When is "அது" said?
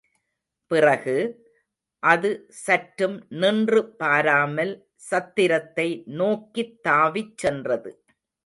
2.03-2.29